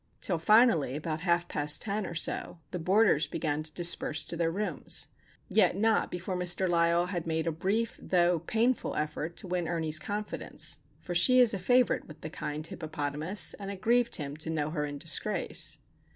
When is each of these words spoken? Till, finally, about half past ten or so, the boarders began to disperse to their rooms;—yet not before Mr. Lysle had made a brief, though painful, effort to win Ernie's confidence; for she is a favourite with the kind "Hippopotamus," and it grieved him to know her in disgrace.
Till, 0.19 0.39
finally, 0.39 0.95
about 0.95 1.21
half 1.21 1.47
past 1.47 1.83
ten 1.83 2.07
or 2.07 2.15
so, 2.15 2.57
the 2.71 2.79
boarders 2.79 3.27
began 3.27 3.61
to 3.61 3.71
disperse 3.71 4.23
to 4.23 4.35
their 4.35 4.49
rooms;—yet 4.49 5.75
not 5.77 6.09
before 6.09 6.35
Mr. 6.35 6.67
Lysle 6.67 7.09
had 7.09 7.27
made 7.27 7.45
a 7.45 7.51
brief, 7.51 7.99
though 8.01 8.39
painful, 8.39 8.95
effort 8.95 9.37
to 9.37 9.47
win 9.47 9.67
Ernie's 9.67 9.99
confidence; 9.99 10.79
for 10.99 11.13
she 11.13 11.39
is 11.39 11.53
a 11.53 11.59
favourite 11.59 12.07
with 12.07 12.21
the 12.21 12.31
kind 12.31 12.65
"Hippopotamus," 12.65 13.53
and 13.59 13.69
it 13.69 13.79
grieved 13.79 14.15
him 14.15 14.35
to 14.37 14.49
know 14.49 14.71
her 14.71 14.87
in 14.87 14.97
disgrace. 14.97 15.77